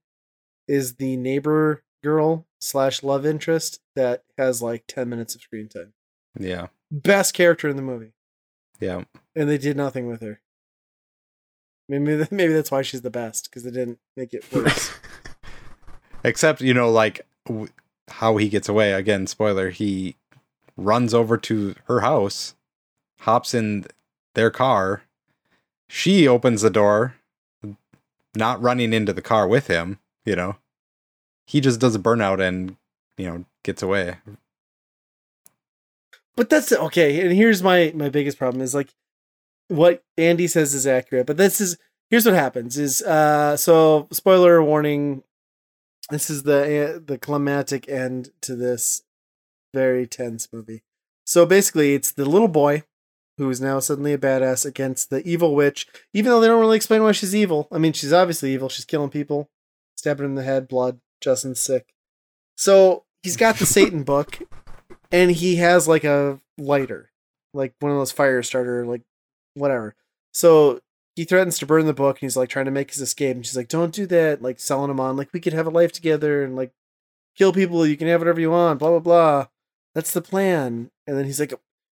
is 0.68 0.96
the 0.96 1.18
neighbor 1.18 1.84
girl 2.04 2.46
slash 2.60 3.02
love 3.04 3.26
interest 3.26 3.80
that 3.96 4.24
has 4.38 4.62
like 4.62 4.84
10 4.88 5.10
minutes 5.10 5.34
of 5.36 5.42
screen 5.42 5.68
time. 5.68 5.94
Yeah, 6.40 6.68
Best 6.92 7.34
character 7.34 7.68
in 7.70 7.76
the 7.76 7.82
movie. 7.82 8.14
yeah. 8.80 9.04
And 9.36 9.50
they 9.50 9.58
did 9.58 9.78
nothing 9.78 10.08
with 10.08 10.22
her. 10.22 10.40
Maybe, 11.88 12.26
maybe 12.32 12.54
that's 12.54 12.72
why 12.72 12.82
she's 12.82 13.02
the 13.02 13.10
best, 13.10 13.50
because 13.50 13.64
they 13.64 13.72
didn't 13.72 14.00
make 14.16 14.34
it 14.34 14.46
worse. 14.54 14.92
Except 16.24 16.62
you 16.62 16.74
know, 16.74 16.90
like 16.92 17.22
w- 17.48 17.70
how 18.08 18.38
he 18.38 18.50
gets 18.50 18.70
away. 18.70 18.94
Again, 18.94 19.26
spoiler. 19.28 19.70
He 19.72 20.16
runs 20.78 21.14
over 21.14 21.38
to 21.38 21.76
her 21.86 22.02
house, 22.02 22.56
hops 23.22 23.54
in 23.54 23.86
their 24.36 24.52
car. 24.52 25.04
She 25.88 26.28
opens 26.28 26.62
the 26.62 26.70
door, 26.70 27.16
not 28.36 28.62
running 28.62 28.94
into 28.94 29.14
the 29.14 29.22
car 29.22 29.48
with 29.48 29.68
him. 29.68 30.00
You 30.26 30.36
know, 30.36 30.56
he 31.46 31.60
just 31.62 31.80
does 31.80 31.96
a 31.96 32.00
burnout 32.00 32.40
and 32.46 32.76
you 33.18 33.26
know 33.26 33.46
gets 33.64 33.82
away. 33.82 34.18
But 36.36 36.50
that's 36.50 36.72
okay 36.72 37.22
and 37.22 37.34
here's 37.34 37.62
my 37.62 37.92
my 37.96 38.10
biggest 38.10 38.38
problem 38.38 38.62
is 38.62 38.74
like 38.74 38.94
what 39.68 40.04
andy 40.18 40.48
says 40.48 40.74
is 40.74 40.86
accurate 40.86 41.26
but 41.26 41.38
this 41.38 41.62
is 41.62 41.78
here's 42.10 42.26
what 42.26 42.36
happens 42.36 42.78
is 42.78 43.02
uh 43.04 43.56
so 43.56 44.08
spoiler 44.12 44.62
warning 44.64 45.24
this 46.12 46.30
is 46.30 46.44
the 46.44 46.96
uh, 46.96 47.00
the 47.04 47.18
climatic 47.18 47.88
end 47.90 48.30
to 48.42 48.56
this 48.56 49.04
very 49.74 50.06
tense 50.06 50.50
movie. 50.52 50.84
So 51.26 51.46
basically 51.46 51.94
it's 51.94 52.12
the 52.12 52.26
little 52.26 52.50
boy 52.50 52.84
who 53.38 53.50
is 53.50 53.62
now 53.62 53.80
suddenly 53.80 54.14
a 54.14 54.18
badass 54.18 54.66
against 54.66 55.10
the 55.10 55.26
evil 55.28 55.56
witch 55.56 55.88
even 56.14 56.30
though 56.30 56.42
they 56.42 56.48
don't 56.48 56.60
really 56.60 56.76
explain 56.76 57.02
why 57.02 57.14
she's 57.14 57.36
evil. 57.36 57.68
I 57.72 57.78
mean 57.78 57.94
she's 57.94 58.14
obviously 58.14 58.54
evil 58.54 58.70
she's 58.70 58.86
killing 58.86 59.10
people 59.10 59.50
stabbing 59.96 60.26
in 60.26 60.36
the 60.36 60.44
head 60.44 60.68
blood 60.68 61.00
justin's 61.22 61.60
sick. 61.60 61.94
So 62.56 63.06
he's 63.24 63.38
got 63.38 63.58
the 63.58 63.66
satan 63.66 64.04
book 64.04 64.40
and 65.12 65.32
he 65.32 65.58
has 65.58 65.88
like 65.88 66.04
a 66.04 66.40
lighter, 66.58 67.12
like 67.54 67.74
one 67.80 67.92
of 67.92 67.98
those 67.98 68.12
fire 68.12 68.42
starter, 68.44 68.86
like 68.86 69.02
whatever. 69.54 69.96
So 70.34 70.82
he 71.16 71.26
threatens 71.26 71.60
to 71.60 71.66
burn 71.66 71.86
the 71.86 71.94
book, 71.94 72.18
and 72.18 72.22
he's 72.22 72.38
like 72.38 72.50
trying 72.50 72.66
to 72.66 72.72
make 72.72 72.92
his 72.92 73.02
escape. 73.02 73.36
And 73.36 73.46
she's 73.46 73.58
like, 73.58 73.68
"Don't 73.68 73.94
do 73.94 74.06
that!" 74.08 74.42
Like 74.42 74.60
selling 74.60 74.92
him 74.92 75.00
on, 75.00 75.18
like 75.18 75.34
we 75.34 75.40
could 75.40 75.54
have 75.54 75.68
a 75.68 75.72
life 75.72 75.92
together 75.92 76.44
and 76.44 76.56
like 76.56 76.72
kill 77.38 77.54
people. 77.54 77.86
You 77.86 77.98
can 77.98 78.08
have 78.08 78.22
whatever 78.22 78.40
you 78.40 78.52
want. 78.52 78.80
Blah 78.80 78.90
blah 78.92 79.00
blah. 79.00 79.48
That's 79.94 80.12
the 80.14 80.22
plan. 80.22 80.90
And 81.06 81.18
then 81.18 81.26
he's 81.26 81.40
like, 81.40 81.52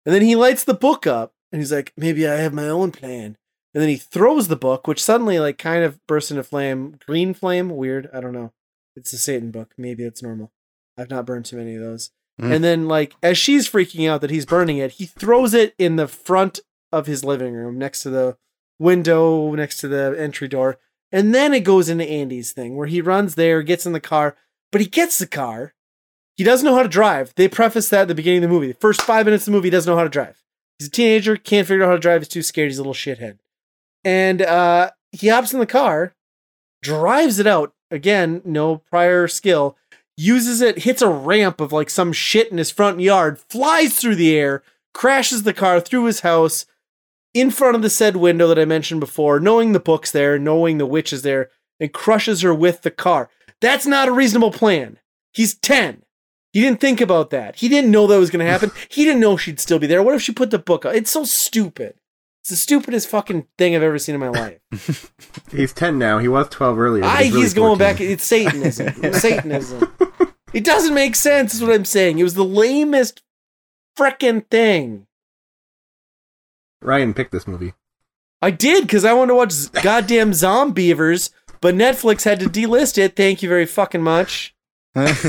and 0.07 0.15
then 0.15 0.23
he 0.23 0.37
lights 0.37 0.65
the 0.65 0.75
book 0.75 1.07
up, 1.07 1.35
and 1.53 1.61
he's 1.61 1.73
like, 1.73 1.93
"Maybe 1.97 2.27
I 2.27 2.37
have 2.37 2.55
my 2.55 2.69
own 2.69 2.93
plan." 2.93 3.37
And 3.75 3.81
then 3.81 3.89
he 3.89 3.97
throws 3.97 4.49
the 4.49 4.57
book, 4.57 4.87
which 4.87 5.03
suddenly 5.03 5.39
like 5.39 5.59
kind 5.59 5.85
of 5.85 6.05
bursts 6.07 6.31
into 6.31 6.43
flame. 6.43 6.99
Green 7.07 7.35
flame, 7.35 7.71
weird. 7.71 8.09
I 8.13 8.21
don't 8.21 8.35
know. 8.35 8.53
It's 8.97 9.13
a 9.13 9.19
Satan 9.19 9.51
book. 9.51 9.73
Maybe 9.79 10.05
it's 10.05 10.23
normal. 10.23 10.53
I've 10.99 11.11
not 11.11 11.25
burned 11.25 11.47
too 11.47 11.57
many 11.57 11.75
of 11.75 11.81
those. 11.81 12.11
Mm. 12.41 12.55
And 12.55 12.65
then, 12.65 12.89
like, 12.89 13.15
as 13.23 13.37
she's 13.39 13.69
freaking 13.69 14.09
out 14.09 14.21
that 14.21 14.31
he's 14.31 14.47
burning 14.47 14.79
it, 14.79 14.93
he 14.93 15.07
throws 15.07 15.55
it 15.55 15.75
in 15.79 15.97
the 15.97 16.09
front 16.09 16.61
of 16.91 17.07
his 17.07 17.25
living 17.25 17.55
room 17.55 17.79
next 17.79 18.03
to 18.03 18.11
the 18.11 18.37
window, 18.79 19.55
next 19.55 19.79
to 19.79 19.89
the 19.89 20.15
entry 20.19 20.49
door. 20.49 20.79
And 21.11 21.35
then 21.35 21.53
it 21.53 21.61
goes 21.61 21.89
into 21.89 22.09
Andy's 22.09 22.53
thing 22.53 22.77
where 22.77 22.87
he 22.87 23.01
runs 23.01 23.35
there, 23.35 23.63
gets 23.63 23.87
in 23.87 23.93
the 23.93 24.01
car, 24.01 24.37
but 24.71 24.81
he 24.81 24.87
gets 24.87 25.19
the 25.19 25.27
car. 25.27 25.75
He 26.37 26.45
doesn't 26.45 26.65
know 26.65 26.75
how 26.75 26.83
to 26.83 26.89
drive. 26.89 27.35
They 27.37 27.49
preface 27.49 27.91
that 27.91 28.03
at 28.03 28.09
the 28.09 28.15
beginning 28.15 28.43
of 28.43 28.49
the 28.49 28.55
movie. 28.55 28.69
The 28.69 28.79
first 28.79 29.03
five 29.03 29.27
minutes 29.27 29.43
of 29.43 29.53
the 29.53 29.57
movie, 29.59 29.67
he 29.67 29.71
doesn't 29.71 29.91
know 29.91 29.99
how 29.99 30.05
to 30.05 30.09
drive. 30.09 30.43
He's 30.79 30.89
a 30.89 30.91
teenager, 30.91 31.37
can't 31.37 31.69
figure 31.69 31.85
out 31.85 31.89
how 31.89 31.95
to 31.95 32.01
drive. 32.01 32.23
He's 32.23 32.29
too 32.29 32.43
scared. 32.43 32.71
He's 32.71 32.79
a 32.79 32.83
little 32.83 32.95
shithead. 32.95 33.39
And 34.05 34.41
uh, 34.41 34.91
he 35.13 35.29
hops 35.29 35.53
in 35.53 35.61
the 35.61 35.67
car, 35.67 36.15
drives 36.83 37.39
it 37.39 37.47
out. 37.47 37.75
Again, 37.91 38.41
no 38.47 38.79
prior 38.79 39.29
skill 39.29 39.77
uses 40.17 40.61
it, 40.61 40.81
hits 40.81 41.03
a 41.03 41.09
ramp 41.09 41.61
of 41.61 41.73
like 41.73 41.91
some 41.91 42.13
shit 42.13 42.51
in 42.51 42.59
his 42.59 42.71
front 42.71 43.01
yard, 43.01 43.39
flies 43.39 43.95
through 43.95 44.17
the 44.17 44.37
air, 44.37 44.63
crashes 44.93 45.43
the 45.43 45.55
car 45.55 45.81
through 45.81 46.05
his 46.05 46.21
house, 46.21 46.67
in 47.35 47.51
front 47.51 47.77
of 47.77 47.83
the 47.83 47.91
said 47.91 48.17
window 48.17 48.47
that 48.49 48.59
I 48.59 48.65
mentioned 48.65 49.01
before, 49.01 49.41
knowing 49.41 49.73
the 49.73 49.81
book's 49.81 50.11
there, 50.11 50.39
knowing 50.39 50.79
the 50.79 50.87
witch 50.87 51.13
is 51.13 51.23
there, 51.23 51.51
and 51.81 51.93
crushes 51.93 52.43
her 52.43 52.55
with 52.55 52.83
the 52.83 52.91
car. 52.91 53.31
That's 53.61 53.87
not 53.87 54.09
a 54.09 54.13
reasonable 54.13 54.53
plan. 54.53 54.99
He's 55.33 55.55
10. 55.55 56.03
He 56.53 56.61
didn't 56.61 56.81
think 56.81 57.01
about 57.01 57.31
that. 57.31 57.57
He 57.57 57.69
didn't 57.69 57.91
know 57.91 58.07
that 58.07 58.19
was 58.19 58.31
going 58.31 58.45
to 58.45 58.51
happen. 58.51 58.71
He 58.91 59.05
didn't 59.05 59.21
know 59.21 59.37
she'd 59.39 59.61
still 59.61 59.79
be 59.79 59.87
there. 59.87 60.03
What 60.03 60.15
if 60.15 60.21
she 60.21 60.33
put 60.33 60.51
the 60.51 60.59
book 60.59 60.85
up? 60.85 60.95
It's 60.95 61.11
so 61.11 61.25
stupid. 61.25 61.95
It's 62.43 62.51
the 62.51 62.57
stupidest 62.57 63.09
fucking 63.09 63.47
thing 63.57 63.77
I've 63.77 63.85
ever 63.85 64.01
seen 64.01 64.17
in 64.17 64.21
my 64.21 64.29
life. 64.29 65.13
He's 65.53 65.73
10 65.73 65.97
now. 65.97 66.19
He 66.19 66.27
was 66.27 66.49
12 66.49 66.77
earlier. 66.77 67.03
but 67.03 67.09
I, 67.09 67.19
really 67.21 67.41
he's 67.41 67.55
going 67.55 67.79
back. 67.79 68.01
It's 68.01 68.25
Satanism. 68.25 68.93
It's 69.03 69.21
Satanism. 69.21 69.93
It 70.53 70.65
doesn't 70.65 70.93
make 70.93 71.15
sense. 71.15 71.55
Is 71.55 71.63
what 71.63 71.71
I'm 71.71 71.85
saying. 71.85 72.19
It 72.19 72.25
was 72.25 72.35
the 72.35 72.45
lamest 72.45 73.23
frickin' 73.97 74.51
thing. 74.51 75.07
Ryan 76.83 77.15
picked 77.15 77.31
this 77.31 77.47
movie. 77.47 77.75
I 78.43 78.51
did 78.51 78.83
because 78.83 79.05
I 79.05 79.13
wanted 79.13 79.29
to 79.29 79.35
watch 79.37 79.73
goddamn 79.85 80.33
Zombeavers, 80.33 81.31
but 81.61 81.77
Netflix 81.77 82.25
had 82.25 82.41
to 82.41 82.47
delist 82.47 82.99
it. 82.99 83.15
Thank 83.15 83.45
you 83.45 83.49
very 83.49 83.67
fucking 83.67 84.03
much. 84.03 84.57
this 84.95 85.23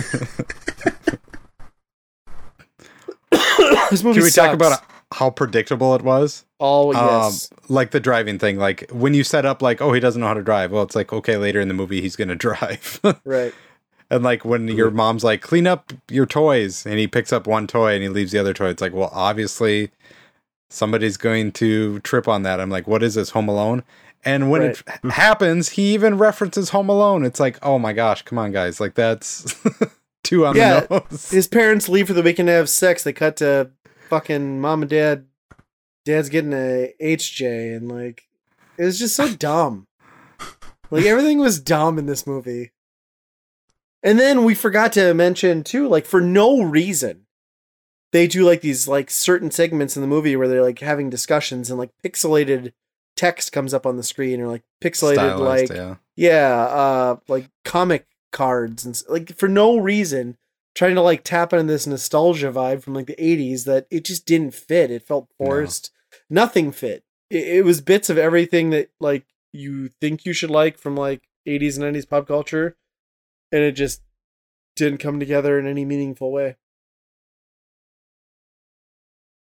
movie 4.04 4.16
Can 4.16 4.24
we 4.24 4.32
talk 4.32 4.32
sucks. 4.32 4.56
about 4.56 4.84
how 5.14 5.30
predictable 5.30 5.96
it 5.96 6.02
was? 6.02 6.46
Oh 6.60 6.92
yes, 6.94 7.50
Um, 7.52 7.58
like 7.70 7.92
the 7.92 8.00
driving 8.00 8.40
thing. 8.40 8.58
Like 8.58 8.90
when 8.92 9.14
you 9.14 9.24
set 9.24 9.46
up, 9.46 9.62
like, 9.62 9.82
oh, 9.82 9.94
he 9.94 10.00
doesn't 10.00 10.20
know 10.20 10.28
how 10.28 10.34
to 10.34 10.44
drive. 10.44 10.72
Well, 10.72 10.84
it's 10.84 10.96
like 10.96 11.14
okay, 11.14 11.38
later 11.38 11.62
in 11.62 11.68
the 11.68 11.74
movie, 11.74 12.02
he's 12.02 12.16
gonna 12.16 12.36
drive. 12.48 13.00
right. 13.26 13.54
and 14.10 14.24
like 14.24 14.44
when 14.46 14.68
your 14.68 14.92
mom's 14.92 15.24
like, 15.24 15.42
clean 15.42 15.68
up 15.68 15.94
your 16.10 16.26
toys, 16.26 16.86
and 16.86 17.00
he 17.00 17.08
picks 17.08 17.32
up 17.34 17.48
one 17.48 17.68
toy 17.68 17.94
and 17.94 18.04
he 18.04 18.10
leaves 18.10 18.32
the 18.32 18.40
other 18.40 18.54
toy. 18.54 18.68
It's 18.70 18.82
like, 18.82 18.94
well, 18.94 19.10
obviously, 19.14 19.92
somebody's 20.70 21.18
going 21.18 21.52
to 21.54 22.00
trip 22.00 22.28
on 22.28 22.44
that. 22.44 22.60
I'm 22.60 22.70
like, 22.70 22.88
what 22.88 23.04
is 23.04 23.16
this, 23.16 23.32
Home 23.32 23.48
Alone? 23.48 23.84
And 24.26 24.50
when 24.50 24.62
it 24.62 24.82
happens, 25.12 25.70
he 25.70 25.94
even 25.94 26.18
references 26.18 26.70
Home 26.70 26.88
Alone. 26.90 27.26
It's 27.26 27.42
like, 27.42 27.60
oh 27.62 27.78
my 27.78 27.92
gosh, 27.92 28.22
come 28.22 28.38
on, 28.38 28.52
guys, 28.54 28.80
like 28.80 28.94
that's 28.96 29.54
too 30.24 30.46
on 30.46 30.56
Yeah, 30.56 30.80
the 30.82 31.04
nose. 31.12 31.30
His 31.30 31.48
parents 31.50 31.90
leave 31.90 32.08
for 32.08 32.14
the 32.14 32.22
weekend 32.24 32.48
to 32.48 32.54
have 32.54 32.70
sex. 32.70 33.04
They 33.04 33.12
cut 33.12 33.36
to 33.38 33.70
fucking 34.14 34.62
mom 34.62 34.84
and 34.84 34.92
dad. 34.92 35.26
Dad's 36.06 36.30
getting 36.30 36.54
a 36.54 36.94
HJ, 37.02 37.76
and 37.76 37.90
like 37.90 38.28
it 38.78 38.84
was 38.84 39.00
just 39.00 39.16
so 39.16 39.34
dumb. 39.36 39.88
Like 40.92 41.06
everything 41.06 41.40
was 41.40 41.60
dumb 41.60 41.98
in 41.98 42.06
this 42.06 42.28
movie. 42.28 42.72
And 44.04 44.20
then 44.20 44.44
we 44.44 44.54
forgot 44.54 44.92
to 44.94 45.14
mention 45.14 45.64
too, 45.64 45.88
like 45.88 46.06
for 46.06 46.22
no 46.22 46.62
reason, 46.62 47.26
they 48.12 48.28
do 48.28 48.46
like 48.46 48.62
these 48.62 48.88
like 48.88 49.10
certain 49.10 49.50
segments 49.50 49.96
in 49.96 50.02
the 50.02 50.08
movie 50.08 50.36
where 50.36 50.48
they're 50.48 50.62
like 50.62 50.80
having 50.80 51.10
discussions 51.10 51.70
and 51.70 51.80
like 51.80 51.90
pixelated 52.06 52.74
text 53.16 53.52
comes 53.52 53.74
up 53.74 53.86
on 53.86 53.98
the 53.98 54.04
screen 54.04 54.42
or 54.42 54.48
like 54.48 54.64
pixelated 54.84 55.16
Stylized, 55.16 55.70
like 55.70 55.78
yeah. 55.78 55.96
yeah, 56.16 56.64
uh, 56.66 57.16
like 57.28 57.50
comic 57.64 58.06
cards 58.32 58.86
and 58.86 59.02
like 59.08 59.36
for 59.36 59.48
no 59.48 59.78
reason, 59.78 60.38
trying 60.76 60.96
to 60.96 61.02
like 61.02 61.24
tap 61.24 61.54
into 61.54 61.72
this 61.72 61.88
nostalgia 61.88 62.52
vibe 62.52 62.82
from 62.84 62.94
like 62.94 63.08
the 63.08 63.22
'80s 63.24 63.66
that 63.66 63.88
it 63.90 64.06
just 64.06 64.26
didn't 64.26 64.54
fit. 64.54 64.92
It 64.92 65.04
felt 65.08 65.28
No. 65.40 65.46
forced. 65.46 65.92
Nothing 66.30 66.72
fit. 66.72 67.04
It, 67.30 67.48
it 67.58 67.66
was 67.66 67.82
bits 67.82 68.10
of 68.10 68.18
everything 68.18 68.70
that 68.72 68.90
like 69.00 69.26
you 69.52 69.90
think 70.02 70.26
you 70.26 70.34
should 70.34 70.50
like 70.50 70.78
from 70.78 70.96
like 70.96 71.28
'80s 71.48 71.78
and 71.78 71.84
'90s 71.84 72.08
pop 72.10 72.28
culture, 72.28 72.76
and 73.52 73.62
it 73.64 73.74
just 73.74 74.02
didn't 74.76 75.00
come 75.00 75.20
together 75.20 75.60
in 75.60 75.68
any 75.68 75.86
meaningful 75.86 76.32
way. 76.32 76.58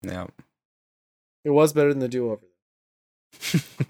Yeah. 0.03 0.27
It 1.45 1.51
was 1.51 1.73
better 1.73 1.89
than 1.91 1.99
the 2.01 2.09
do 2.09 2.31
over. 2.31 2.47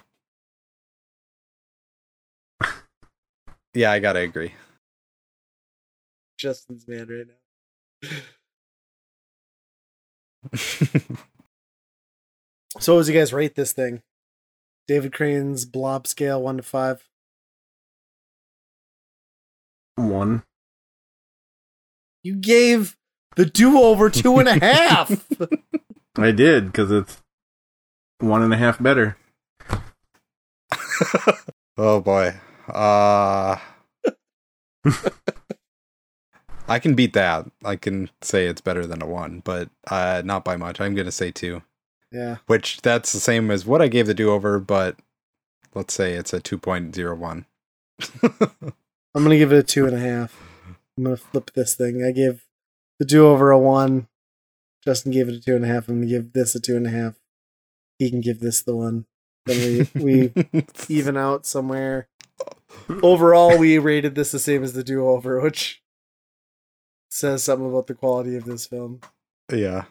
Yeah, 3.75 3.93
I 3.93 3.99
gotta 4.01 4.21
agree. 4.21 4.55
Justin's 6.39 6.89
man 6.89 7.09
right 7.09 7.27
now. 7.29 8.09
So, 12.81 12.93
what 12.95 12.99
would 12.99 13.09
you 13.09 13.19
guys 13.19 13.33
rate 13.33 13.55
this 13.57 13.73
thing? 13.73 14.03
David 14.87 15.13
Crane's 15.13 15.65
blob 15.65 16.07
scale, 16.07 16.41
one 16.41 16.59
to 16.59 16.63
five. 16.63 17.09
One. 19.97 20.45
You 22.23 22.37
gave 22.37 22.97
the 23.37 23.47
do 23.47 23.81
over 23.81 24.11
two 24.11 24.39
and 24.39 24.49
a 24.49 24.59
half. 24.61 25.27
I 26.17 26.31
did 26.31 26.67
because 26.67 26.91
it's 26.93 27.21
one 28.21 28.43
and 28.43 28.53
a 28.53 28.57
half 28.57 28.81
better. 28.83 29.17
Oh 31.81 32.01
boy. 32.01 32.35
Uh 32.67 33.57
I 36.69 36.79
can 36.79 36.95
beat 36.95 37.15
that. 37.15 37.47
I 37.65 37.77
can 37.77 38.11
say 38.21 38.47
it's 38.47 38.61
better 38.61 38.87
than 38.87 39.03
a 39.03 39.07
1, 39.07 39.41
but 39.45 39.71
uh 39.91 40.23
not 40.25 40.45
by 40.45 40.57
much. 40.57 40.81
I'm 40.81 40.95
going 40.95 41.07
to 41.07 41.13
say 41.13 41.31
2, 41.31 41.63
yeah. 42.13 42.37
which 42.47 42.83
that's 42.83 43.13
the 43.13 43.21
same 43.21 43.51
as 43.51 43.67
what 43.67 43.83
I 43.83 43.89
gave 43.89 44.07
the 44.07 44.15
do-over, 44.15 44.59
but 44.59 44.97
let's 45.75 45.95
say 45.95 46.13
it's 46.13 46.33
a 46.33 46.41
2.01. 46.41 47.45
I'm 49.15 49.23
gonna 49.25 49.37
give 49.37 49.53
it 49.53 49.59
a 49.59 49.63
two 49.63 49.87
and 49.87 49.97
a 49.97 49.99
half. 49.99 50.41
I'm 50.97 51.05
gonna 51.05 51.17
flip 51.17 51.51
this 51.55 51.75
thing. 51.75 52.05
I 52.05 52.13
give 52.13 52.47
the 52.99 53.05
do 53.05 53.27
over 53.27 53.51
a 53.51 53.59
one. 53.59 54.07
Justin 54.85 55.13
gave 55.13 55.29
it 55.29 55.35
a 55.35 55.41
two 55.41 55.57
and 55.57 55.65
a 55.65 55.69
half. 55.69 55.89
I'm 55.89 55.97
gonna 55.97 56.07
give 56.07 56.33
this 56.33 56.55
a 56.55 56.61
two 56.61 56.77
and 56.77 56.87
a 56.87 56.91
half. 56.91 57.15
He 57.99 58.11
can 58.11 58.21
give 58.21 58.41
this 58.41 58.63
the 58.63 58.77
one. 58.77 59.07
Then 59.47 59.89
we 59.95 60.01
we 60.01 60.65
even 60.89 61.17
out 61.17 61.47
somewhere. 61.47 62.09
Overall, 63.03 63.59
we 63.59 63.79
rated 63.79 64.15
this 64.15 64.31
the 64.31 64.39
same 64.39 64.63
as 64.63 64.75
the 64.75 64.85
do 64.85 65.07
over, 65.09 65.41
which 65.41 65.83
says 67.11 67.43
something 67.45 67.69
about 67.69 67.87
the 67.87 67.95
quality 67.95 68.37
of 68.37 68.45
this 68.45 68.67
film. 68.67 69.01
yeah. 69.53 69.85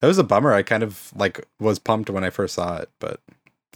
That 0.00 0.06
was 0.08 0.16
a 0.18 0.24
bummer. 0.24 0.52
I 0.54 0.62
kind 0.62 0.82
of 0.82 1.12
like 1.14 1.46
was 1.58 1.78
pumped 1.78 2.08
when 2.08 2.24
I 2.24 2.30
first 2.30 2.54
saw 2.54 2.78
it, 2.78 2.88
but 3.00 3.20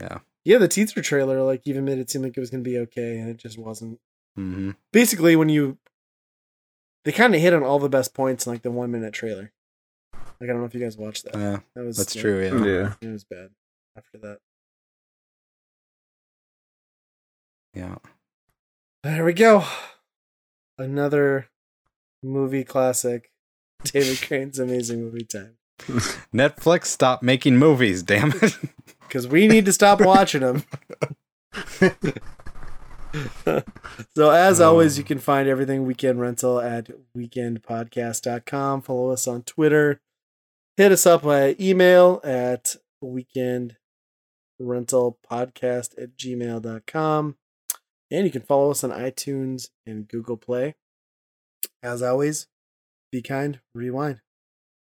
Yeah, 0.00 0.21
Yeah, 0.45 0.57
the 0.59 0.69
teaser 0.69 1.02
trailer 1.02 1.43
like 1.43 1.61
even 1.66 1.85
made 1.85 1.99
it 1.99 2.09
seem 2.11 2.23
like 2.23 2.35
it 2.37 2.40
was 2.40 2.49
gonna 2.50 2.62
be 2.62 2.78
okay, 2.78 3.19
and 3.19 3.28
it 3.28 3.37
just 3.37 3.59
wasn't. 3.59 4.00
hmm 4.37 4.71
Basically, 4.93 5.37
when 5.37 5.50
you 5.50 5.76
they 7.04 7.12
kind 7.12 7.35
of 7.35 7.40
hit 7.43 7.52
on 7.52 7.62
all 7.62 7.78
the 7.78 7.90
best 7.90 8.14
points 8.14 8.47
in 8.47 8.52
like 8.54 8.62
the 8.62 8.71
one 8.71 8.90
minute 8.90 9.12
trailer. 9.12 9.52
Like 10.40 10.49
I 10.49 10.52
don't 10.54 10.61
know 10.61 10.64
if 10.64 10.73
you 10.75 10.81
guys 10.81 10.97
watched 10.97 11.25
that. 11.26 11.35
yeah, 11.35 11.59
That 11.75 11.85
was 11.85 11.99
that's 11.99 12.14
like, 12.16 12.23
true. 12.23 12.43
Yeah. 12.43 12.64
Yeah. 12.64 12.95
It 13.02 13.12
was 13.12 13.25
bad 13.25 13.50
after 13.97 14.16
that. 14.19 14.38
yeah. 17.75 17.97
There 19.02 19.25
we 19.26 19.35
go. 19.35 19.64
Another 20.78 21.49
movie 22.25 22.64
classic. 22.64 23.31
David 23.85 24.26
Crane's 24.26 24.59
amazing 24.59 25.02
movie 25.02 25.25
time. 25.25 25.57
Netflix, 26.33 26.87
stop 26.87 27.23
making 27.23 27.57
movies, 27.59 28.02
damn 28.02 28.33
it. 28.43 28.57
Because 29.00 29.28
we 29.28 29.47
need 29.47 29.66
to 29.66 29.73
stop 29.73 30.00
watching 30.00 30.40
them. 30.40 30.64
so 34.16 34.31
as 34.31 34.61
oh. 34.61 34.71
always, 34.71 34.99
you 34.99 35.04
can 35.04 35.19
find 35.19 35.49
everything 35.49 35.85
Weekend 35.85 36.21
Rental 36.21 36.61
at 36.61 36.90
weekendpodcast.com. 37.16 38.83
Follow 38.83 39.11
us 39.11 39.28
on 39.28 39.43
Twitter. 39.43 40.00
Hit 40.76 40.90
us 40.90 41.07
up 41.07 41.23
by 41.23 41.54
email 41.61 42.21
at 42.25 42.75
weekendrentalpodcast 43.04 43.76
at 46.02 46.16
gmail.com. 46.16 47.37
And 48.11 48.25
you 48.25 48.33
can 48.33 48.43
follow 48.43 48.73
us 48.73 48.83
on 48.83 48.90
iTunes 48.90 49.69
and 49.87 50.09
Google 50.09 50.38
Play. 50.38 50.75
As 51.83 52.02
always, 52.02 52.47
be 53.12 53.23
kind, 53.23 53.61
rewind. 53.75 54.21